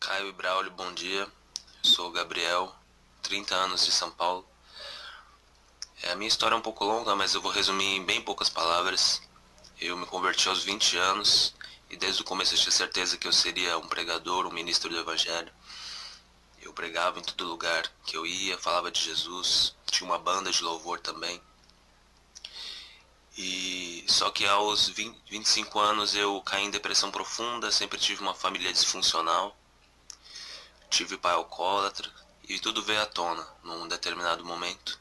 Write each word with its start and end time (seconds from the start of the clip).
Caio 0.00 0.28
e 0.28 0.32
Braulio, 0.32 0.70
bom 0.70 0.94
dia. 0.94 1.30
Sou 1.82 2.08
o 2.08 2.10
Gabriel, 2.10 2.74
30 3.20 3.54
anos 3.54 3.84
de 3.84 3.92
São 3.92 4.10
Paulo. 4.10 4.48
É, 6.02 6.12
a 6.12 6.16
minha 6.16 6.26
história 6.26 6.54
é 6.54 6.58
um 6.58 6.62
pouco 6.62 6.86
longa, 6.86 7.14
mas 7.14 7.34
eu 7.34 7.42
vou 7.42 7.52
resumir 7.52 7.84
em 7.84 8.02
bem 8.02 8.22
poucas 8.22 8.48
palavras. 8.48 9.20
Eu 9.78 9.98
me 9.98 10.06
converti 10.06 10.48
aos 10.48 10.64
20 10.64 10.96
anos 10.96 11.54
e 11.90 11.98
desde 11.98 12.22
o 12.22 12.24
começo 12.24 12.54
eu 12.54 12.58
tinha 12.58 12.72
certeza 12.72 13.18
que 13.18 13.28
eu 13.28 13.32
seria 13.32 13.76
um 13.76 13.86
pregador, 13.88 14.46
um 14.46 14.52
ministro 14.52 14.88
do 14.88 14.98
Evangelho. 14.98 15.52
Eu 16.62 16.72
pregava 16.72 17.18
em 17.18 17.22
todo 17.22 17.44
lugar 17.46 17.86
que 18.06 18.16
eu 18.16 18.24
ia, 18.24 18.56
falava 18.56 18.90
de 18.90 19.02
Jesus, 19.02 19.76
tinha 19.90 20.08
uma 20.08 20.18
banda 20.18 20.50
de 20.50 20.64
louvor 20.64 20.98
também. 20.98 21.42
E 23.36 24.02
só 24.08 24.30
que 24.30 24.46
aos 24.46 24.88
20, 24.88 25.14
25 25.28 25.78
anos 25.78 26.14
eu 26.14 26.40
caí 26.40 26.64
em 26.64 26.70
depressão 26.70 27.10
profunda, 27.10 27.70
sempre 27.70 27.98
tive 27.98 28.22
uma 28.22 28.34
família 28.34 28.72
disfuncional. 28.72 29.59
Tive 30.90 31.16
pai 31.16 31.32
alcoólatra 31.32 32.10
e 32.48 32.58
tudo 32.58 32.82
veio 32.82 33.00
à 33.00 33.06
tona 33.06 33.46
num 33.62 33.86
determinado 33.86 34.44
momento. 34.44 34.98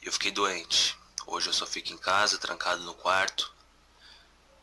Eu 0.00 0.12
fiquei 0.12 0.30
doente. 0.30 0.96
Hoje 1.26 1.48
eu 1.48 1.52
só 1.52 1.66
fico 1.66 1.92
em 1.92 1.98
casa, 1.98 2.38
trancado 2.38 2.80
no 2.84 2.94
quarto, 2.94 3.52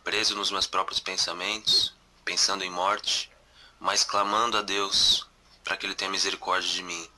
preso 0.02 0.38
nos 0.38 0.52
meus 0.52 0.66
próprios 0.66 1.02
pensamentos, 1.02 1.94
pensando 2.24 2.64
em 2.64 2.72
morte, 2.72 3.30
mas 3.78 4.06
clamando 4.06 4.58
a 4.58 4.62
Deus 4.62 5.28
para 5.66 5.76
que 5.76 5.86
Ele 5.86 5.94
tenha 5.94 6.10
misericórdia 6.10 6.72
de 6.72 6.82
mim. 6.82 7.10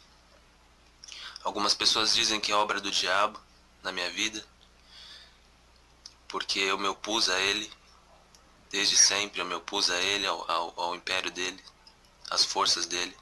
Algumas 1.44 1.76
pessoas 1.76 2.16
dizem 2.16 2.42
que 2.42 2.52
é 2.52 2.56
obra 2.56 2.82
do 2.82 2.90
diabo 2.90 3.40
na 3.84 3.92
minha 3.92 4.10
vida, 4.10 4.44
porque 6.28 6.60
eu 6.60 6.80
me 6.80 6.88
opus 6.88 7.30
a 7.30 7.40
Ele, 7.40 7.72
desde 8.72 8.98
sempre 8.98 9.40
eu 9.40 9.46
me 9.46 9.54
opus 9.54 9.92
a 9.92 9.98
Ele, 9.98 10.26
ao, 10.26 10.50
ao, 10.52 10.74
ao 10.80 10.96
império 10.96 11.32
dele, 11.32 11.64
às 12.32 12.44
forças 12.44 12.88
dele. 12.88 13.16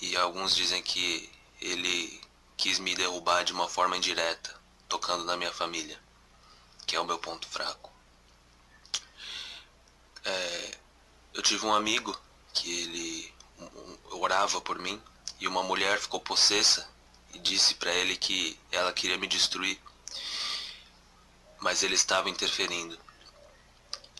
E 0.00 0.16
alguns 0.16 0.54
dizem 0.54 0.82
que 0.82 1.32
Ele 1.60 2.20
quis 2.56 2.78
me 2.80 2.94
derrubar 2.94 3.44
de 3.44 3.52
uma 3.52 3.68
forma 3.68 3.96
indireta, 3.96 4.54
tocando 4.88 5.24
na 5.24 5.36
minha 5.36 5.52
família, 5.52 5.98
que 6.86 6.96
é 6.96 7.00
o 7.00 7.04
meu 7.04 7.18
ponto 7.18 7.46
fraco. 7.48 7.90
É, 10.24 10.78
eu 11.32 11.42
tive 11.42 11.64
um 11.64 11.72
amigo 11.72 12.20
que 12.52 12.82
ele 12.82 13.34
orava 14.10 14.60
por 14.60 14.78
mim 14.78 15.00
e 15.40 15.46
uma 15.46 15.62
mulher 15.62 16.00
ficou 16.00 16.20
possessa 16.20 16.88
e 17.32 17.38
disse 17.38 17.74
para 17.74 17.92
ele 17.94 18.16
que 18.16 18.58
ela 18.72 18.92
queria 18.92 19.16
me 19.16 19.28
destruir, 19.28 19.80
mas 21.60 21.82
ele 21.82 21.94
estava 21.94 22.28
interferindo. 22.28 22.98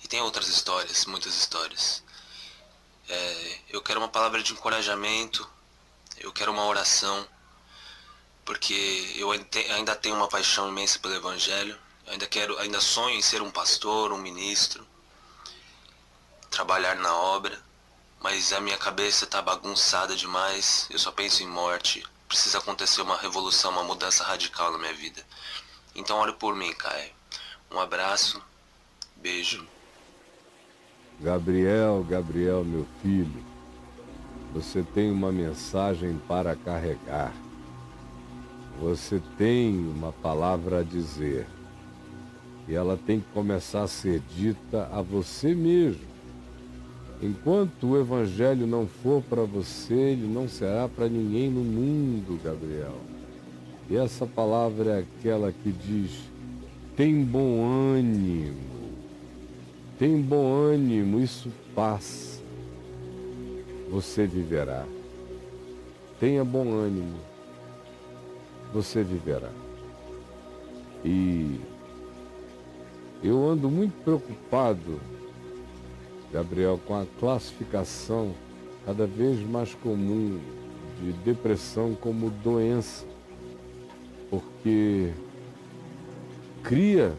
E 0.03 0.09
tem 0.09 0.21
outras 0.21 0.47
histórias, 0.47 1.05
muitas 1.07 1.35
histórias. 1.35 2.05
É, 3.09 3.59
eu 3.71 3.81
quero 3.83 4.01
uma 4.01 4.09
palavra 4.09 4.43
de 4.43 4.53
encorajamento, 4.53 5.49
eu 6.19 6.33
quero 6.33 6.53
uma 6.53 6.65
oração 6.65 7.27
porque 8.49 9.13
eu 9.15 9.31
ainda 9.31 9.95
tenho 9.95 10.17
uma 10.17 10.27
paixão 10.27 10.71
imensa 10.71 10.99
pelo 10.99 11.15
Evangelho. 11.15 11.79
Ainda 12.07 12.27
quero, 12.27 12.59
ainda 12.59 12.81
sonho 12.81 13.15
em 13.15 13.21
ser 13.21 13.43
um 13.43 13.51
pastor, 13.51 14.11
um 14.11 14.17
ministro, 14.17 14.87
trabalhar 16.51 16.97
na 16.97 17.15
obra, 17.15 17.63
mas 18.21 18.51
a 18.55 18.61
minha 18.61 18.79
cabeça 18.79 19.25
está 19.25 19.43
bagunçada 19.43 20.17
demais. 20.17 20.87
Eu 20.89 20.99
só 20.99 21.13
penso 21.13 21.43
em 21.43 21.47
morte. 21.47 22.03
Precisa 22.27 22.57
acontecer 22.57 23.03
uma 23.03 23.19
revolução, 23.19 23.71
uma 23.71 23.85
mudança 23.85 24.25
radical 24.25 24.73
na 24.73 24.79
minha 24.79 24.95
vida. 24.95 25.23
Então 25.95 26.17
olhe 26.17 26.33
por 26.33 26.57
mim, 26.57 26.73
Caio. 26.73 27.13
Um 27.71 27.79
abraço, 27.79 28.43
beijo. 29.15 29.69
Gabriel, 31.21 32.07
Gabriel, 32.09 32.65
meu 32.65 32.87
filho, 33.03 33.43
você 34.55 34.85
tem 34.95 35.11
uma 35.11 35.33
mensagem 35.33 36.17
para 36.29 36.55
carregar. 36.55 37.33
Você 38.81 39.21
tem 39.37 39.77
uma 39.77 40.13
palavra 40.13 40.81
a 40.81 40.83
dizer 40.85 41.47
e 42.69 42.75
ela 42.75 42.97
tem 42.97 43.19
que 43.19 43.27
começar 43.33 43.83
a 43.83 43.89
ser 43.89 44.23
dita 44.37 44.89
a 44.93 45.03
você 45.03 45.55
mesmo. 45.55 46.07
Enquanto 47.21 47.89
o 47.89 48.01
Evangelho 48.01 48.67
não 48.67 48.87
for 48.87 49.21
para 49.23 49.43
você, 49.43 49.95
ele 49.95 50.27
não 50.27 50.47
será 50.47 50.89
para 50.89 51.09
ninguém 51.09 51.51
no 51.51 51.65
mundo, 51.65 52.39
Gabriel. 52.45 52.95
E 53.91 53.97
essa 53.97 54.25
palavra 54.25 54.91
é 54.93 54.99
aquela 55.01 55.51
que 55.51 55.73
diz: 55.73 56.21
tem 56.95 57.25
bom 57.25 57.65
ânimo, 57.65 58.78
tem 59.99 60.21
bom 60.21 60.53
ânimo, 60.53 61.21
isso 61.21 61.51
passa, 61.75 62.41
você 63.91 64.27
viverá. 64.27 64.85
Tenha 66.21 66.45
bom 66.45 66.73
ânimo 66.73 67.29
você 68.73 69.03
viverá. 69.03 69.51
E 71.05 71.61
eu 73.23 73.49
ando 73.49 73.71
muito 73.71 73.93
preocupado, 74.03 75.01
Gabriel, 76.33 76.79
com 76.87 76.95
a 76.95 77.07
classificação 77.19 78.35
cada 78.85 79.07
vez 79.07 79.41
mais 79.49 79.75
comum 79.75 80.39
de 81.01 81.13
depressão 81.25 81.95
como 81.95 82.31
doença, 82.31 83.07
porque 84.31 85.13
cria 86.63 87.15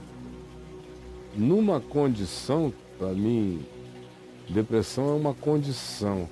numa 1.39 1.79
condição, 1.79 2.73
para 2.97 3.13
mim, 3.13 3.65
depressão 4.49 5.09
é 5.09 5.13
uma 5.13 5.33
condição 5.33 6.27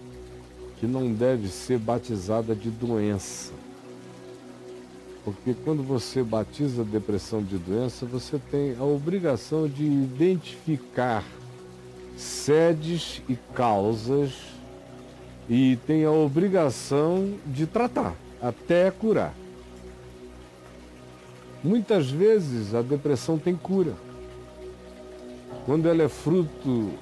que 0.79 0.85
não 0.85 1.13
deve 1.13 1.47
ser 1.47 1.79
batizada 1.79 2.53
de 2.53 2.69
doença. 2.69 3.53
Porque 5.23 5.55
quando 5.63 5.81
você 5.81 6.21
batiza 6.21 6.83
depressão 6.83 7.41
de 7.41 7.57
doença, 7.57 8.05
você 8.05 8.37
tem 8.51 8.75
a 8.77 8.83
obrigação 8.83 9.67
de 9.67 9.85
identificar 9.85 11.23
sedes 12.17 13.21
e 13.29 13.37
causas 13.53 14.31
e 15.49 15.77
tem 15.87 16.03
a 16.03 16.11
obrigação 16.11 17.33
de 17.45 17.65
tratar 17.65 18.13
até 18.41 18.91
curar. 18.91 19.33
Muitas 21.63 22.09
vezes 22.09 22.75
a 22.75 22.81
depressão 22.81 23.37
tem 23.37 23.55
cura. 23.55 24.06
Quando 25.67 25.89
ela 25.89 26.01
é 26.01 26.07
fruto 26.07 26.93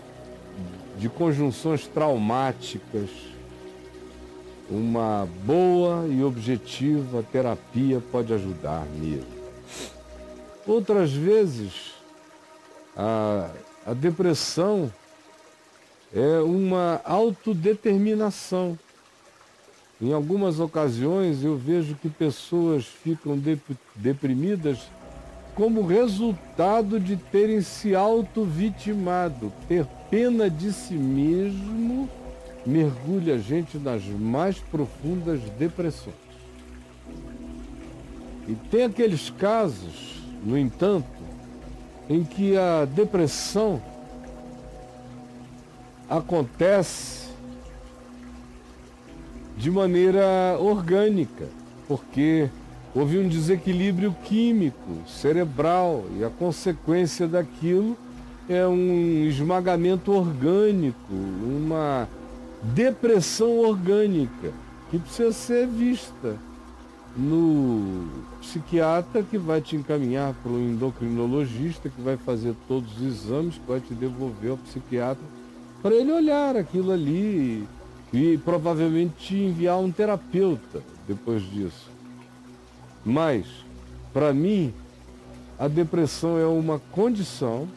de 0.98 1.08
conjunções 1.08 1.86
traumáticas, 1.86 3.12
uma 4.68 5.30
boa 5.46 6.08
e 6.08 6.24
objetiva 6.24 7.24
terapia 7.31 8.02
pode 8.12 8.34
ajudar 8.34 8.84
mesmo. 8.96 9.28
Outras 10.66 11.14
vezes, 11.14 11.94
a, 12.98 13.52
a 13.86 13.94
depressão 13.94 14.92
é 16.12 16.40
uma 16.40 17.00
autodeterminação. 17.06 18.80
Em 20.02 20.12
algumas 20.12 20.59
ocasiões 20.59 21.44
eu 21.44 21.56
vejo 21.56 21.94
que 22.02 22.09
pessoas 22.09 22.88
ficam 22.88 23.40
deprimidas 23.96 24.80
como 25.56 25.88
resultado 25.88 27.00
de 27.00 27.16
terem 27.16 27.62
se 27.62 27.96
auto-vitimado, 27.96 29.52
ter 29.68 29.86
pena 30.10 30.50
de 30.50 30.74
si 30.74 30.94
mesmo 30.94 32.10
mergulha 32.66 33.36
a 33.36 33.38
gente 33.38 33.78
nas 33.78 34.04
mais 34.04 34.60
profundas 34.60 35.40
depressões. 35.58 36.14
E 38.48 38.54
tem 38.70 38.84
aqueles 38.84 39.30
casos, 39.30 40.22
no 40.44 40.58
entanto, 40.58 41.08
em 42.10 42.24
que 42.24 42.58
a 42.58 42.86
depressão 42.86 43.82
acontece 46.10 47.29
de 49.58 49.72
maneira 49.72 50.58
orgânica, 50.59 51.47
porque 51.88 52.50
houve 52.96 53.20
um 53.20 53.28
desequilíbrio 53.28 54.16
químico, 54.24 55.03
cerebral, 55.06 56.06
e 56.18 56.24
a 56.24 56.30
consequência 56.30 57.28
daquilo 57.28 57.97
é 58.47 58.66
um 58.66 59.26
esmagamento 59.28 60.14
orgânico, 60.14 61.14
uma 61.14 62.08
depressão 62.64 63.59
orgânica, 63.59 64.53
que 64.90 64.97
precisa 64.97 65.34
ser 65.34 65.68
vista 65.68 66.38
no 67.18 68.08
psiquiatra 68.42 69.24
que 69.24 69.38
vai 69.38 69.62
te 69.62 69.76
encaminhar 69.76 70.34
para 70.41 70.52
o 70.52 70.59
endocrinologista 70.59 71.90
que 71.90 72.02
vai 72.02 72.18
fazer 72.18 72.53
todos 72.68 72.98
os 72.98 73.03
exames, 73.03 73.56
que 73.56 73.68
vai 73.68 73.80
te 73.80 73.94
devolver 73.94 74.52
ao 74.52 74.58
psiquiatra 74.58 75.24
para 75.82 75.96
ele 75.96 76.12
olhar 76.12 76.56
aquilo 76.56 76.91
ali 76.91 77.68
e 78.12 78.38
provavelmente 78.44 79.14
te 79.18 79.36
enviar 79.36 79.80
um 79.80 79.91
terapeuta 79.91 80.82
depois 81.08 81.44
disso. 81.44 81.95
Mas, 83.05 83.46
para 84.11 84.34
mim, 84.34 84.73
a 85.59 85.67
depressão 85.67 86.40
é 86.40 86.46
uma 86.47 86.79
condição 86.91 87.67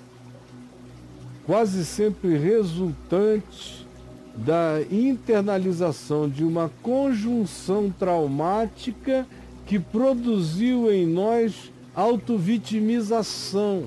quase 1.45 1.85
sempre 1.85 2.37
resultante 2.37 3.87
da 4.35 4.81
internalização 4.91 6.29
de 6.29 6.45
uma 6.45 6.71
conjunção 6.83 7.91
traumática 7.91 9.27
que 9.67 9.79
produziu 9.79 10.91
em 10.91 11.07
nós 11.07 11.73
autovitimização, 11.95 13.85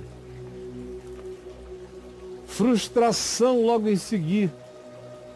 frustração 2.46 3.66
logo 3.66 3.88
em 3.88 3.96
seguida. 3.96 4.54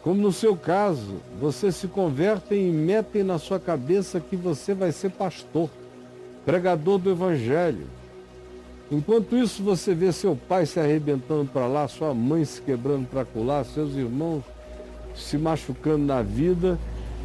Como 0.02 0.20
no 0.20 0.30
seu 0.30 0.56
caso, 0.56 1.16
você 1.40 1.72
se 1.72 1.88
converte 1.88 2.54
e 2.54 2.70
metem 2.70 3.24
na 3.24 3.38
sua 3.38 3.58
cabeça 3.58 4.20
que 4.20 4.36
você 4.36 4.74
vai 4.74 4.92
ser 4.92 5.10
pastor, 5.10 5.70
pregador 6.46 6.98
do 6.98 7.10
evangelho. 7.10 7.86
Enquanto 8.90 9.36
isso, 9.36 9.64
você 9.64 9.92
vê 9.92 10.12
seu 10.12 10.36
pai 10.36 10.64
se 10.64 10.78
arrebentando 10.78 11.50
para 11.52 11.66
lá, 11.66 11.88
sua 11.88 12.14
mãe 12.14 12.44
se 12.44 12.62
quebrando 12.62 13.08
para 13.08 13.24
colar, 13.24 13.64
seus 13.64 13.96
irmãos 13.96 14.44
se 15.14 15.36
machucando 15.36 16.04
na 16.04 16.22
vida, 16.22 16.78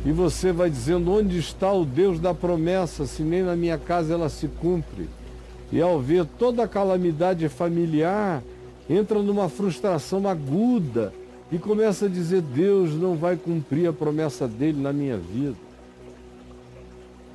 e 0.03 0.11
você 0.11 0.51
vai 0.51 0.71
dizendo: 0.71 1.13
onde 1.13 1.37
está 1.37 1.71
o 1.71 1.85
Deus 1.85 2.19
da 2.19 2.33
promessa, 2.33 3.05
se 3.05 3.21
nem 3.21 3.43
na 3.43 3.55
minha 3.55 3.77
casa 3.77 4.13
ela 4.13 4.27
se 4.27 4.47
cumpre? 4.47 5.07
E 5.71 5.79
ao 5.79 5.99
ver 5.99 6.25
toda 6.25 6.63
a 6.63 6.67
calamidade 6.67 7.47
familiar, 7.47 8.41
entra 8.89 9.21
numa 9.21 9.47
frustração 9.47 10.27
aguda 10.27 11.13
e 11.51 11.59
começa 11.59 12.07
a 12.07 12.09
dizer: 12.09 12.41
Deus 12.41 12.95
não 12.95 13.15
vai 13.15 13.35
cumprir 13.35 13.87
a 13.87 13.93
promessa 13.93 14.47
dele 14.47 14.81
na 14.81 14.91
minha 14.91 15.17
vida. 15.17 15.70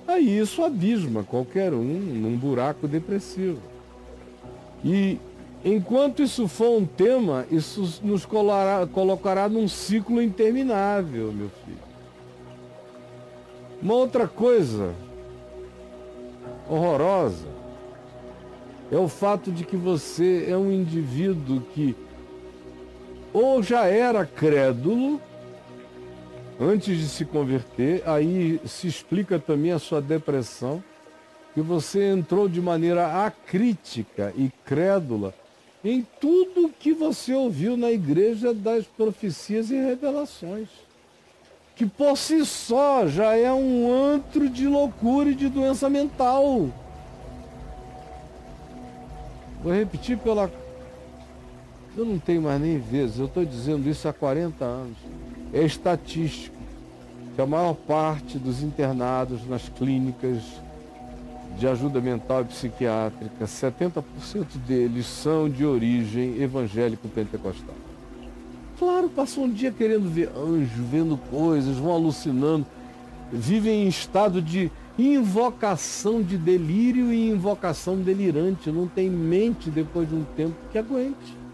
Aí 0.06 0.38
isso 0.38 0.62
abisma 0.62 1.24
qualquer 1.24 1.72
um 1.72 1.82
num 1.82 2.36
buraco 2.36 2.86
depressivo. 2.86 3.60
E 4.84 5.18
enquanto 5.64 6.22
isso 6.22 6.46
for 6.46 6.78
um 6.78 6.86
tema, 6.86 7.44
isso 7.50 8.00
nos 8.02 8.24
colará, 8.24 8.86
colocará 8.86 9.48
num 9.48 9.66
ciclo 9.66 10.22
interminável, 10.22 11.32
meu 11.32 11.50
filho. 11.64 11.86
Uma 13.82 13.94
outra 13.94 14.28
coisa 14.28 14.94
horrorosa 16.68 17.48
é 18.90 18.96
o 18.96 19.08
fato 19.08 19.50
de 19.50 19.64
que 19.64 19.76
você 19.76 20.46
é 20.48 20.56
um 20.56 20.70
indivíduo 20.70 21.60
que 21.74 21.96
ou 23.32 23.62
já 23.62 23.86
era 23.86 24.24
crédulo 24.24 25.20
antes 26.60 26.98
de 26.98 27.08
se 27.08 27.24
converter, 27.24 28.02
aí 28.06 28.60
se 28.66 28.86
explica 28.86 29.38
também 29.38 29.72
a 29.72 29.78
sua 29.78 30.00
depressão, 30.00 30.82
que 31.54 31.60
você 31.60 32.10
entrou 32.10 32.48
de 32.48 32.60
maneira 32.60 33.24
acrítica 33.24 34.32
e 34.36 34.50
crédula 34.64 35.34
em 35.84 36.06
tudo 36.20 36.72
que 36.78 36.92
você 36.92 37.32
ouviu 37.32 37.76
na 37.76 37.90
igreja 37.90 38.52
das 38.52 38.84
profecias 38.86 39.70
e 39.70 39.76
revelações. 39.76 40.68
Que 41.74 41.86
por 41.86 42.16
si 42.16 42.44
só 42.44 43.06
já 43.06 43.36
é 43.36 43.52
um 43.52 43.92
antro 43.92 44.48
de 44.48 44.66
loucura 44.66 45.30
e 45.30 45.34
de 45.34 45.48
doença 45.48 45.88
mental. 45.88 46.68
Vou 49.62 49.72
repetir 49.72 50.18
pela 50.18 50.50
eu 51.96 52.04
não 52.04 52.18
tenho 52.18 52.42
mais 52.42 52.60
nem 52.60 52.78
vezes, 52.78 53.18
eu 53.18 53.24
estou 53.24 53.42
dizendo 53.42 53.88
isso 53.88 54.06
há 54.06 54.12
40 54.12 54.62
anos. 54.62 54.98
É 55.56 55.64
estatístico 55.64 56.54
que 57.34 57.40
a 57.40 57.46
maior 57.46 57.72
parte 57.72 58.36
dos 58.36 58.62
internados 58.62 59.48
nas 59.48 59.70
clínicas 59.70 60.42
de 61.58 61.66
ajuda 61.66 61.98
mental 61.98 62.42
e 62.42 62.44
psiquiátrica, 62.44 63.46
70% 63.46 64.02
deles 64.66 65.06
são 65.06 65.48
de 65.48 65.64
origem 65.64 66.42
evangélico-pentecostal. 66.42 67.74
Claro, 68.78 69.08
passam 69.08 69.44
um 69.44 69.50
dia 69.50 69.72
querendo 69.72 70.10
ver 70.10 70.28
anjo, 70.36 70.84
vendo 70.90 71.16
coisas, 71.30 71.78
vão 71.78 71.94
alucinando, 71.94 72.66
vivem 73.32 73.84
em 73.84 73.88
estado 73.88 74.42
de 74.42 74.70
invocação 74.98 76.22
de 76.22 76.36
delírio 76.36 77.10
e 77.10 77.30
invocação 77.30 77.96
delirante, 77.96 78.70
não 78.70 78.86
tem 78.86 79.08
mente 79.08 79.70
depois 79.70 80.06
de 80.06 80.14
um 80.14 80.24
tempo 80.36 80.54
que 80.70 80.76
aguente 80.76 81.46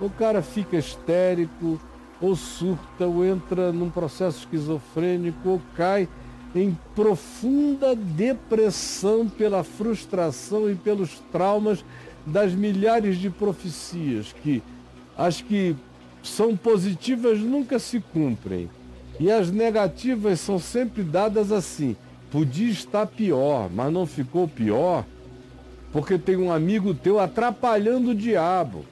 o 0.00 0.10
cara 0.10 0.42
fica 0.42 0.76
histérico, 0.76 1.80
ou 2.24 2.34
surta, 2.34 3.06
ou 3.06 3.24
entra 3.24 3.72
num 3.72 3.90
processo 3.90 4.40
esquizofrênico, 4.40 5.48
ou 5.48 5.62
cai 5.76 6.08
em 6.54 6.76
profunda 6.94 7.94
depressão 7.94 9.28
pela 9.28 9.62
frustração 9.64 10.70
e 10.70 10.74
pelos 10.74 11.20
traumas 11.32 11.84
das 12.24 12.52
milhares 12.52 13.18
de 13.18 13.28
profecias 13.28 14.32
que 14.42 14.62
as 15.16 15.40
que 15.40 15.76
são 16.22 16.56
positivas 16.56 17.40
nunca 17.40 17.78
se 17.78 18.00
cumprem 18.00 18.70
e 19.20 19.30
as 19.30 19.50
negativas 19.50 20.40
são 20.40 20.58
sempre 20.58 21.02
dadas 21.02 21.52
assim. 21.52 21.96
Podia 22.30 22.70
estar 22.70 23.06
pior, 23.06 23.68
mas 23.70 23.92
não 23.92 24.06
ficou 24.06 24.48
pior 24.48 25.04
porque 25.92 26.18
tem 26.18 26.36
um 26.36 26.50
amigo 26.50 26.94
teu 26.94 27.20
atrapalhando 27.20 28.10
o 28.10 28.14
diabo. 28.14 28.84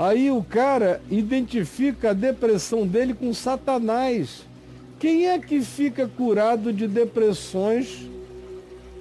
Aí 0.00 0.30
o 0.30 0.42
cara 0.42 1.02
identifica 1.10 2.08
a 2.08 2.14
depressão 2.14 2.86
dele 2.86 3.12
com 3.12 3.34
Satanás. 3.34 4.46
Quem 4.98 5.26
é 5.26 5.38
que 5.38 5.60
fica 5.60 6.08
curado 6.08 6.72
de 6.72 6.88
depressões 6.88 8.08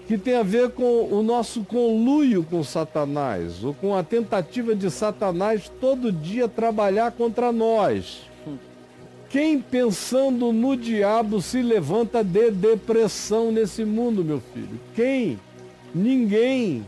que 0.10 0.18
tem 0.18 0.36
a 0.36 0.44
ver 0.44 0.72
com 0.72 1.08
o 1.10 1.24
nosso 1.24 1.64
conluio 1.64 2.44
com 2.44 2.62
Satanás, 2.66 3.64
ou 3.64 3.74
com 3.74 3.96
a 3.96 4.04
tentativa 4.04 4.76
de 4.76 4.92
Satanás 4.92 5.72
todo 5.80 6.12
dia 6.12 6.50
trabalhar 6.50 7.14
contra 7.14 7.50
nós? 7.50 8.24
Quem 9.30 9.62
pensando 9.62 10.52
no 10.52 10.76
diabo 10.76 11.42
se 11.42 11.62
levanta 11.62 12.22
de 12.26 12.52
depressão 12.52 13.54
nesse 13.54 13.86
mundo, 13.86 14.22
meu 14.22 14.42
filho? 14.54 14.78
Quem? 14.94 15.40
Ninguém. 15.96 16.86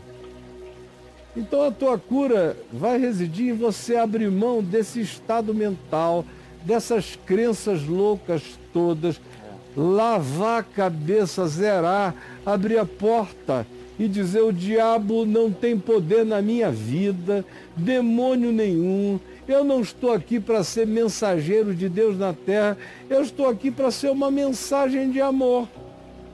Então 1.36 1.64
a 1.64 1.70
tua 1.70 1.98
cura 1.98 2.56
vai 2.70 2.98
residir 2.98 3.50
em 3.50 3.56
você 3.56 3.96
abrir 3.96 4.30
mão 4.30 4.62
desse 4.62 5.00
estado 5.00 5.54
mental, 5.54 6.26
dessas 6.64 7.18
crenças 7.24 7.84
loucas 7.84 8.42
todas, 8.72 9.20
lavar 9.76 10.60
a 10.60 10.62
cabeça, 10.62 11.46
zerar, 11.46 12.14
abrir 12.44 12.78
a 12.78 12.84
porta 12.84 13.66
e 13.98 14.06
dizer: 14.06 14.42
o 14.42 14.52
diabo 14.52 15.24
não 15.24 15.50
tem 15.50 15.78
poder 15.78 16.24
na 16.24 16.42
minha 16.42 16.70
vida, 16.70 17.44
demônio 17.76 18.52
nenhum. 18.52 19.18
Eu 19.48 19.64
não 19.64 19.80
estou 19.80 20.12
aqui 20.12 20.38
para 20.38 20.62
ser 20.62 20.86
mensageiro 20.86 21.74
de 21.74 21.88
Deus 21.88 22.16
na 22.16 22.32
terra, 22.32 22.76
eu 23.10 23.22
estou 23.22 23.48
aqui 23.48 23.70
para 23.70 23.90
ser 23.90 24.10
uma 24.10 24.30
mensagem 24.30 25.10
de 25.10 25.20
amor, 25.20 25.66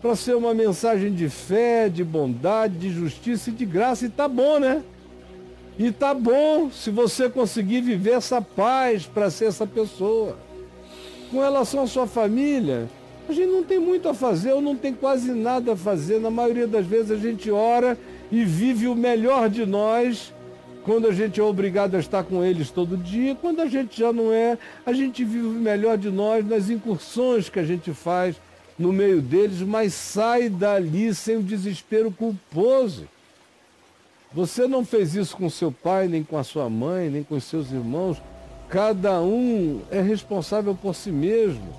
para 0.00 0.14
ser 0.14 0.36
uma 0.36 0.54
mensagem 0.54 1.12
de 1.12 1.28
fé, 1.28 1.88
de 1.88 2.04
bondade, 2.04 2.78
de 2.78 2.90
justiça 2.90 3.50
e 3.50 3.52
de 3.52 3.64
graça, 3.64 4.06
e 4.06 4.08
tá 4.08 4.28
bom, 4.28 4.58
né? 4.58 4.82
E 5.78 5.92
tá 5.92 6.12
bom 6.12 6.70
se 6.70 6.90
você 6.90 7.28
conseguir 7.28 7.80
viver 7.80 8.12
essa 8.12 8.40
paz 8.40 9.06
para 9.06 9.30
ser 9.30 9.46
essa 9.46 9.66
pessoa. 9.66 10.36
Com 11.30 11.40
relação 11.40 11.82
à 11.82 11.86
sua 11.86 12.06
família, 12.06 12.88
a 13.28 13.32
gente 13.32 13.48
não 13.48 13.62
tem 13.62 13.78
muito 13.78 14.08
a 14.08 14.14
fazer, 14.14 14.52
ou 14.52 14.62
não 14.62 14.74
tem 14.74 14.92
quase 14.94 15.32
nada 15.32 15.74
a 15.74 15.76
fazer. 15.76 16.18
Na 16.18 16.30
maioria 16.30 16.66
das 16.66 16.86
vezes 16.86 17.10
a 17.10 17.16
gente 17.16 17.50
ora 17.50 17.98
e 18.30 18.44
vive 18.44 18.88
o 18.88 18.94
melhor 18.94 19.48
de 19.48 19.66
nós 19.66 20.32
quando 20.84 21.06
a 21.06 21.12
gente 21.12 21.38
é 21.38 21.42
obrigado 21.42 21.94
a 21.96 21.98
estar 21.98 22.24
com 22.24 22.42
eles 22.42 22.70
todo 22.70 22.96
dia. 22.96 23.34
Quando 23.34 23.60
a 23.60 23.66
gente 23.66 23.98
já 23.98 24.12
não 24.12 24.32
é, 24.32 24.56
a 24.86 24.92
gente 24.92 25.22
vive 25.22 25.46
o 25.46 25.50
melhor 25.50 25.98
de 25.98 26.10
nós 26.10 26.46
nas 26.46 26.70
incursões 26.70 27.48
que 27.48 27.58
a 27.58 27.64
gente 27.64 27.92
faz 27.92 28.36
no 28.78 28.92
meio 28.92 29.20
deles, 29.20 29.60
mas 29.60 29.92
sai 29.92 30.48
dali 30.48 31.14
sem 31.14 31.36
o 31.36 31.42
desespero 31.42 32.10
culposo. 32.10 33.08
Você 34.32 34.68
não 34.68 34.84
fez 34.84 35.14
isso 35.14 35.36
com 35.36 35.48
seu 35.50 35.72
pai, 35.72 36.06
nem 36.06 36.22
com 36.22 36.36
a 36.36 36.44
sua 36.44 36.68
mãe, 36.68 37.08
nem 37.08 37.22
com 37.22 37.40
seus 37.40 37.72
irmãos. 37.72 38.22
Cada 38.68 39.20
um 39.20 39.80
é 39.90 40.00
responsável 40.00 40.74
por 40.74 40.94
si 40.94 41.10
mesmo. 41.10 41.74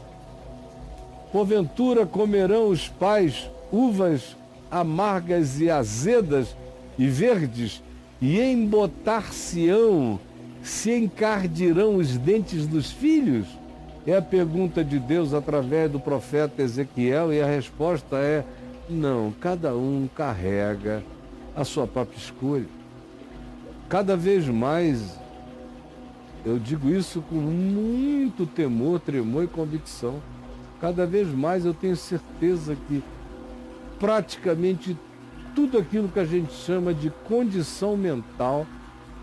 Porventura 1.31 2.05
comerão 2.05 2.69
os 2.69 2.89
pais 2.89 3.49
uvas 3.71 4.35
amargas 4.71 5.59
e 5.59 5.69
azedas 5.69 6.55
e 6.97 7.07
verdes, 7.07 7.81
e 8.21 8.39
embotar-se-ão, 8.39 10.19
se 10.61 10.91
encardirão 10.93 11.95
os 11.95 12.17
dentes 12.17 12.67
dos 12.67 12.91
filhos? 12.91 13.47
É 14.09 14.17
a 14.17 14.23
pergunta 14.23 14.83
de 14.83 14.97
Deus 14.97 15.35
através 15.35 15.91
do 15.91 15.99
profeta 15.99 16.63
Ezequiel, 16.63 17.31
e 17.31 17.39
a 17.39 17.45
resposta 17.45 18.15
é: 18.15 18.43
não, 18.89 19.31
cada 19.39 19.75
um 19.75 20.09
carrega 20.15 21.03
a 21.55 21.63
sua 21.63 21.85
própria 21.85 22.17
escolha. 22.17 22.65
Cada 23.87 24.17
vez 24.17 24.47
mais, 24.47 25.15
eu 26.43 26.57
digo 26.57 26.89
isso 26.89 27.21
com 27.21 27.35
muito 27.35 28.47
temor, 28.47 28.99
tremor 28.99 29.43
e 29.43 29.47
convicção. 29.47 30.15
Cada 30.81 31.05
vez 31.05 31.27
mais 31.27 31.63
eu 31.63 31.73
tenho 31.75 31.95
certeza 31.95 32.75
que 32.87 33.03
praticamente 33.99 34.97
tudo 35.53 35.77
aquilo 35.77 36.09
que 36.09 36.19
a 36.19 36.25
gente 36.25 36.51
chama 36.51 36.95
de 36.95 37.11
condição 37.27 37.95
mental, 37.95 38.65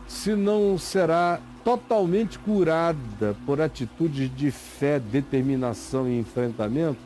se 0.07 0.37
não 0.37 0.78
será 0.78 1.40
totalmente 1.67 2.39
curada 2.39 3.37
por 3.45 3.61
atitudes 3.61 4.31
de 4.37 4.53
fé, 4.53 5.01
determinação 5.01 6.09
e 6.09 6.17
enfrentamento, 6.17 7.01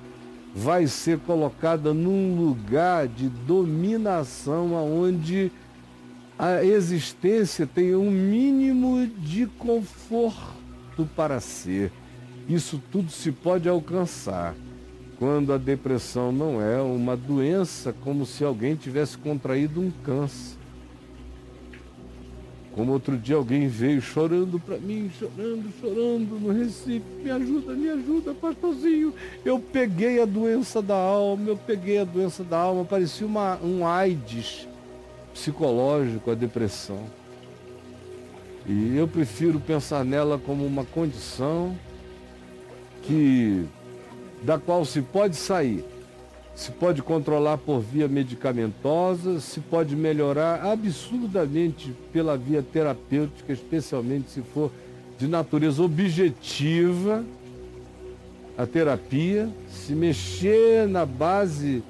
vai 0.54 0.86
ser 0.86 1.18
colocada 1.20 1.94
num 1.94 2.36
lugar 2.36 3.08
de 3.08 3.30
dominação 3.30 4.76
aonde 4.76 5.50
a 6.38 6.62
existência 6.62 7.66
tem 7.66 7.94
um 7.94 8.10
mínimo 8.10 9.06
de 9.06 9.46
conforto 9.46 11.08
para 11.16 11.40
ser. 11.40 11.90
Isso 12.46 12.78
tudo 12.92 13.10
se 13.10 13.32
pode 13.32 13.66
alcançar 13.66 14.54
quando 15.18 15.54
a 15.54 15.56
depressão 15.56 16.30
não 16.30 16.60
é 16.60 16.78
uma 16.82 17.16
doença 17.16 17.94
como 18.04 18.26
se 18.26 18.44
alguém 18.44 18.76
tivesse 18.76 19.16
contraído 19.16 19.80
um 19.80 19.90
câncer. 20.04 20.59
Como 22.74 22.92
outro 22.92 23.16
dia 23.16 23.34
alguém 23.34 23.66
veio 23.66 24.00
chorando 24.00 24.60
para 24.60 24.78
mim, 24.78 25.10
chorando, 25.18 25.72
chorando 25.80 26.38
no 26.40 26.52
Recife, 26.52 27.04
me 27.22 27.30
ajuda, 27.30 27.72
me 27.74 27.88
ajuda, 27.88 28.32
pastorzinho. 28.32 29.12
Eu 29.44 29.58
peguei 29.58 30.22
a 30.22 30.24
doença 30.24 30.80
da 30.80 30.94
alma, 30.94 31.48
eu 31.48 31.56
peguei 31.56 31.98
a 31.98 32.04
doença 32.04 32.44
da 32.44 32.58
alma, 32.58 32.84
parecia 32.84 33.26
uma, 33.26 33.58
um 33.60 33.84
AIDS 33.84 34.68
psicológico, 35.34 36.30
a 36.30 36.34
depressão. 36.34 37.04
E 38.66 38.96
eu 38.96 39.08
prefiro 39.08 39.58
pensar 39.58 40.04
nela 40.04 40.38
como 40.38 40.64
uma 40.64 40.84
condição 40.84 41.76
que 43.02 43.64
da 44.42 44.58
qual 44.58 44.84
se 44.84 45.02
pode 45.02 45.34
sair, 45.34 45.84
se 46.60 46.72
pode 46.72 47.02
controlar 47.02 47.56
por 47.56 47.80
via 47.80 48.06
medicamentosa, 48.06 49.40
se 49.40 49.60
pode 49.60 49.96
melhorar 49.96 50.62
absurdamente 50.62 51.94
pela 52.12 52.36
via 52.36 52.62
terapêutica, 52.62 53.50
especialmente 53.50 54.30
se 54.30 54.42
for 54.42 54.70
de 55.18 55.26
natureza 55.26 55.82
objetiva 55.82 57.24
a 58.58 58.66
terapia, 58.66 59.48
se 59.70 59.94
mexer 59.94 60.86
na 60.86 61.06
base 61.06 61.82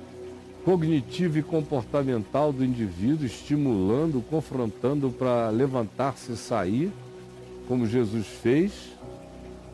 cognitiva 0.64 1.40
e 1.40 1.42
comportamental 1.42 2.52
do 2.52 2.64
indivíduo, 2.64 3.26
estimulando, 3.26 4.24
confrontando 4.30 5.10
para 5.10 5.50
levantar-se 5.50 6.30
e 6.30 6.36
sair, 6.36 6.92
como 7.66 7.88
Jesus 7.88 8.24
fez, 8.40 8.70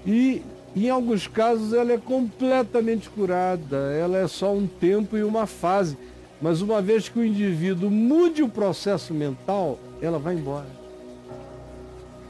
e 0.07 0.41
em 0.85 0.91
alguns 0.91 1.27
casos 1.27 1.73
ela 1.73 1.93
é 1.93 1.97
completamente 1.97 3.09
curada, 3.09 3.77
ela 3.95 4.19
é 4.19 4.29
só 4.29 4.53
um 4.53 4.67
tempo 4.67 5.17
e 5.17 5.25
uma 5.25 5.47
fase. 5.47 5.97
Mas 6.41 6.61
uma 6.61 6.83
vez 6.83 7.09
que 7.09 7.19
o 7.19 7.25
indivíduo 7.25 7.91
mude 7.91 8.43
o 8.43 8.49
processo 8.49 9.15
mental, 9.15 9.79
ela 10.03 10.19
vai 10.19 10.35
embora. 10.35 10.69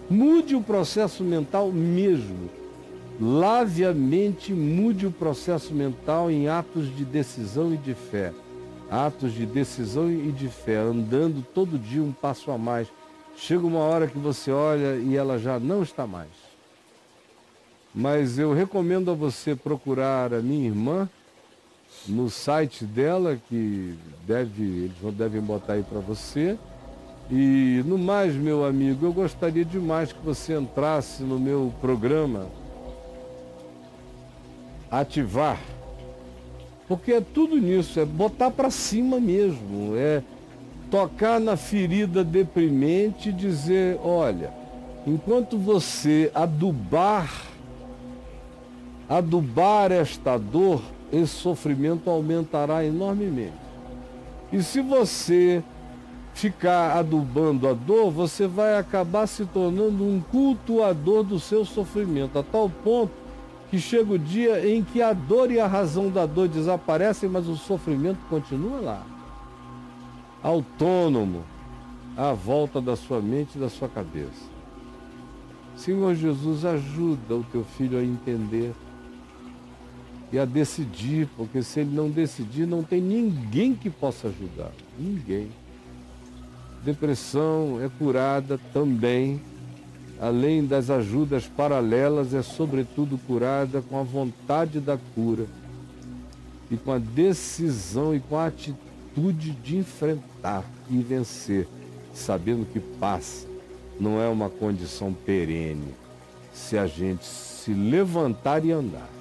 Mude 0.08 0.54
o 0.54 0.62
processo 0.62 1.24
mental 1.24 1.72
mesmo. 1.72 2.48
Lave 3.20 3.84
a 3.84 3.92
mente, 3.92 4.52
mude 4.52 5.08
o 5.08 5.10
processo 5.10 5.74
mental 5.74 6.30
em 6.30 6.46
atos 6.46 6.94
de 6.94 7.04
decisão 7.04 7.74
e 7.74 7.76
de 7.76 7.94
fé. 7.94 8.32
Atos 8.88 9.32
de 9.32 9.44
decisão 9.44 10.08
e 10.08 10.30
de 10.30 10.46
fé, 10.46 10.76
andando 10.76 11.44
todo 11.52 11.76
dia 11.76 12.00
um 12.00 12.12
passo 12.12 12.52
a 12.52 12.58
mais. 12.58 12.86
Chega 13.34 13.66
uma 13.66 13.80
hora 13.80 14.06
que 14.06 14.18
você 14.18 14.52
olha 14.52 14.94
e 14.94 15.16
ela 15.16 15.36
já 15.36 15.58
não 15.58 15.82
está 15.82 16.06
mais 16.06 16.45
mas 17.96 18.38
eu 18.38 18.52
recomendo 18.52 19.10
a 19.10 19.14
você 19.14 19.56
procurar 19.56 20.34
a 20.34 20.42
minha 20.42 20.66
irmã 20.66 21.08
no 22.06 22.28
site 22.28 22.84
dela, 22.84 23.40
que 23.48 23.94
deve, 24.26 24.62
eles 25.02 25.14
devem 25.16 25.40
botar 25.40 25.72
aí 25.72 25.82
para 25.82 25.98
você. 25.98 26.58
E 27.30 27.82
no 27.86 27.96
mais, 27.96 28.34
meu 28.34 28.66
amigo, 28.66 29.06
eu 29.06 29.14
gostaria 29.14 29.64
demais 29.64 30.12
que 30.12 30.22
você 30.22 30.58
entrasse 30.58 31.22
no 31.22 31.40
meu 31.40 31.72
programa 31.80 32.48
Ativar. 34.90 35.58
Porque 36.86 37.14
é 37.14 37.22
tudo 37.22 37.56
nisso, 37.56 37.98
é 37.98 38.04
botar 38.04 38.50
para 38.50 38.70
cima 38.70 39.18
mesmo, 39.18 39.96
é 39.96 40.22
tocar 40.90 41.40
na 41.40 41.56
ferida 41.56 42.22
deprimente 42.22 43.30
e 43.30 43.32
dizer, 43.32 43.98
olha, 44.04 44.52
enquanto 45.06 45.56
você 45.56 46.30
adubar 46.34 47.55
adubar 49.08 49.92
esta 49.92 50.36
dor, 50.36 50.82
esse 51.12 51.34
sofrimento 51.34 52.10
aumentará 52.10 52.84
enormemente. 52.84 53.54
E 54.52 54.62
se 54.62 54.80
você 54.80 55.62
ficar 56.34 56.98
adubando 56.98 57.66
a 57.66 57.72
dor, 57.72 58.10
você 58.10 58.46
vai 58.46 58.76
acabar 58.76 59.26
se 59.26 59.46
tornando 59.46 60.04
um 60.04 60.20
cultuador 60.20 61.22
do 61.22 61.40
seu 61.40 61.64
sofrimento, 61.64 62.38
a 62.38 62.42
tal 62.42 62.68
ponto 62.68 63.12
que 63.70 63.78
chega 63.78 64.12
o 64.12 64.18
dia 64.18 64.68
em 64.68 64.84
que 64.84 65.02
a 65.02 65.12
dor 65.12 65.50
e 65.50 65.58
a 65.58 65.66
razão 65.66 66.10
da 66.10 66.26
dor 66.26 66.48
desaparecem, 66.48 67.28
mas 67.28 67.48
o 67.48 67.56
sofrimento 67.56 68.18
continua 68.28 68.80
lá. 68.80 69.06
Autônomo, 70.42 71.42
à 72.16 72.32
volta 72.32 72.80
da 72.80 72.94
sua 72.94 73.20
mente 73.20 73.56
e 73.56 73.58
da 73.58 73.68
sua 73.68 73.88
cabeça. 73.88 74.56
Senhor 75.74 76.14
Jesus, 76.14 76.64
ajuda 76.64 77.34
o 77.34 77.44
teu 77.44 77.64
filho 77.64 77.98
a 77.98 78.04
entender 78.04 78.72
e 80.32 80.38
a 80.38 80.44
decidir, 80.44 81.28
porque 81.36 81.62
se 81.62 81.80
ele 81.80 81.94
não 81.94 82.10
decidir, 82.10 82.66
não 82.66 82.82
tem 82.82 83.00
ninguém 83.00 83.74
que 83.74 83.88
possa 83.88 84.28
ajudar. 84.28 84.72
Ninguém. 84.98 85.48
Depressão 86.84 87.80
é 87.82 87.88
curada 87.88 88.60
também, 88.72 89.40
além 90.20 90.64
das 90.64 90.90
ajudas 90.90 91.46
paralelas, 91.46 92.34
é 92.34 92.42
sobretudo 92.42 93.18
curada 93.18 93.82
com 93.82 93.98
a 93.98 94.02
vontade 94.02 94.80
da 94.80 94.98
cura 95.14 95.46
e 96.70 96.76
com 96.76 96.92
a 96.92 96.98
decisão 96.98 98.14
e 98.14 98.20
com 98.20 98.36
a 98.36 98.46
atitude 98.46 99.50
de 99.52 99.76
enfrentar 99.76 100.64
e 100.90 100.98
vencer, 100.98 101.66
sabendo 102.12 102.66
que 102.66 102.80
paz 102.80 103.46
não 103.98 104.20
é 104.20 104.28
uma 104.28 104.50
condição 104.50 105.12
perene 105.12 105.94
se 106.52 106.76
a 106.76 106.86
gente 106.86 107.24
se 107.24 107.72
levantar 107.72 108.64
e 108.64 108.72
andar. 108.72 109.15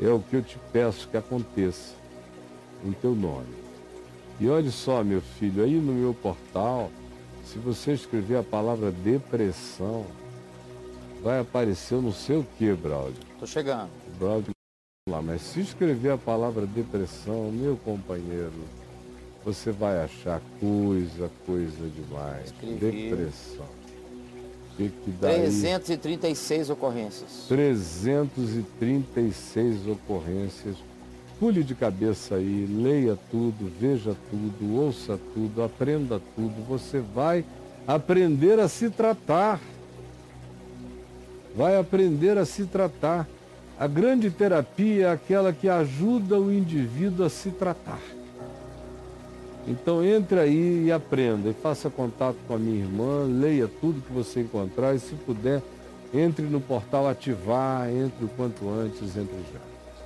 É 0.00 0.08
o 0.08 0.20
que 0.20 0.36
eu 0.36 0.42
te 0.42 0.58
peço 0.72 1.08
que 1.08 1.16
aconteça 1.16 1.94
em 2.84 2.92
teu 2.92 3.14
nome. 3.14 3.54
E 4.38 4.48
olhe 4.48 4.70
só, 4.70 5.04
meu 5.04 5.20
filho, 5.20 5.62
aí 5.62 5.74
no 5.74 5.92
meu 5.92 6.14
portal, 6.14 6.90
se 7.44 7.58
você 7.58 7.92
escrever 7.92 8.38
a 8.38 8.42
palavra 8.42 8.90
depressão, 8.90 10.06
vai 11.22 11.40
aparecer 11.40 12.00
no 12.00 12.12
seu 12.12 12.46
quê, 12.56 12.72
Braulio? 12.72 13.14
Tô 13.38 13.46
chegando. 13.46 13.90
Braulio 14.18 14.50
lá, 15.08 15.20
mas 15.20 15.42
se 15.42 15.60
escrever 15.60 16.12
a 16.12 16.18
palavra 16.18 16.66
depressão, 16.66 17.50
meu 17.52 17.76
companheiro, 17.76 18.52
você 19.44 19.70
vai 19.70 20.02
achar 20.02 20.40
coisa, 20.58 21.30
coisa 21.44 21.88
demais. 21.88 22.46
Escrevi. 22.46 23.10
Depressão 23.10 23.79
que, 24.76 24.88
que 24.88 25.10
dá 25.10 25.28
336 25.28 26.68
aí? 26.68 26.72
ocorrências. 26.72 27.46
336 27.48 29.86
ocorrências. 29.86 30.76
Pule 31.38 31.64
de 31.64 31.74
cabeça 31.74 32.34
aí, 32.34 32.66
leia 32.66 33.18
tudo, 33.30 33.72
veja 33.80 34.14
tudo, 34.30 34.76
ouça 34.76 35.18
tudo, 35.32 35.62
aprenda 35.62 36.20
tudo. 36.36 36.62
Você 36.68 37.00
vai 37.00 37.44
aprender 37.86 38.58
a 38.58 38.68
se 38.68 38.90
tratar. 38.90 39.58
Vai 41.56 41.78
aprender 41.78 42.36
a 42.36 42.44
se 42.44 42.66
tratar. 42.66 43.26
A 43.78 43.86
grande 43.86 44.30
terapia 44.30 45.06
é 45.06 45.10
aquela 45.10 45.52
que 45.52 45.68
ajuda 45.68 46.38
o 46.38 46.52
indivíduo 46.52 47.24
a 47.24 47.30
se 47.30 47.50
tratar. 47.50 48.19
Então 49.66 50.04
entre 50.04 50.38
aí 50.40 50.86
e 50.86 50.92
aprenda, 50.92 51.50
e 51.50 51.52
faça 51.52 51.90
contato 51.90 52.36
com 52.48 52.54
a 52.54 52.58
minha 52.58 52.82
irmã, 52.82 53.24
leia 53.24 53.68
tudo 53.80 54.00
que 54.00 54.12
você 54.12 54.40
encontrar 54.40 54.94
e 54.94 54.98
se 54.98 55.14
puder, 55.14 55.62
entre 56.12 56.44
no 56.46 56.60
portal 56.60 57.08
Ativar, 57.08 57.88
entre 57.88 58.24
o 58.24 58.28
quanto 58.28 58.68
antes, 58.68 59.16
entre 59.16 59.36
já. 59.52 59.79